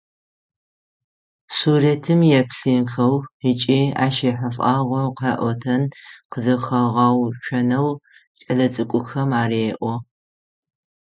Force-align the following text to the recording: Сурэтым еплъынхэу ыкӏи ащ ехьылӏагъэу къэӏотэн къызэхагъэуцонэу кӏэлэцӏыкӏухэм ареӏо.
Сурэтым 1.55 2.19
еплъынхэу 2.39 3.15
ыкӏи 3.49 3.81
ащ 4.05 4.15
ехьылӏагъэу 4.29 5.09
къэӏотэн 5.19 5.83
къызэхагъэуцонэу 6.31 7.89
кӏэлэцӏыкӏухэм 8.43 9.29
ареӏо. 9.41 9.93